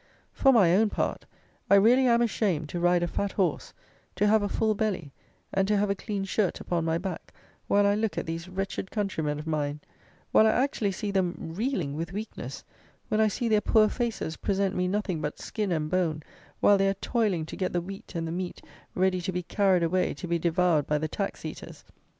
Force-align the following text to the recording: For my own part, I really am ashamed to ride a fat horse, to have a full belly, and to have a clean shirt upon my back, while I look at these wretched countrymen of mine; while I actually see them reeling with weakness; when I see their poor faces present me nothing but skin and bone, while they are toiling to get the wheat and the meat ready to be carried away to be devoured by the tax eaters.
For 0.33 0.51
my 0.51 0.75
own 0.75 0.89
part, 0.89 1.27
I 1.69 1.75
really 1.75 2.07
am 2.07 2.23
ashamed 2.23 2.69
to 2.69 2.79
ride 2.79 3.03
a 3.03 3.07
fat 3.07 3.33
horse, 3.33 3.71
to 4.15 4.25
have 4.25 4.41
a 4.41 4.49
full 4.49 4.73
belly, 4.73 5.11
and 5.53 5.67
to 5.67 5.77
have 5.77 5.91
a 5.91 5.95
clean 5.95 6.23
shirt 6.25 6.59
upon 6.59 6.85
my 6.85 6.97
back, 6.97 7.31
while 7.67 7.85
I 7.85 7.93
look 7.93 8.17
at 8.17 8.25
these 8.25 8.49
wretched 8.49 8.89
countrymen 8.89 9.37
of 9.37 9.45
mine; 9.45 9.79
while 10.31 10.47
I 10.47 10.53
actually 10.53 10.91
see 10.91 11.11
them 11.11 11.35
reeling 11.37 11.93
with 11.95 12.13
weakness; 12.13 12.63
when 13.09 13.21
I 13.21 13.27
see 13.27 13.47
their 13.47 13.61
poor 13.61 13.89
faces 13.89 14.37
present 14.37 14.75
me 14.75 14.87
nothing 14.87 15.21
but 15.21 15.37
skin 15.37 15.71
and 15.71 15.87
bone, 15.87 16.23
while 16.61 16.79
they 16.79 16.89
are 16.89 16.95
toiling 16.95 17.45
to 17.45 17.55
get 17.55 17.71
the 17.71 17.79
wheat 17.81 18.15
and 18.15 18.27
the 18.27 18.31
meat 18.31 18.59
ready 18.95 19.21
to 19.21 19.31
be 19.31 19.43
carried 19.43 19.83
away 19.83 20.15
to 20.15 20.27
be 20.27 20.39
devoured 20.39 20.87
by 20.87 20.97
the 20.97 21.07
tax 21.07 21.45
eaters. 21.45 21.83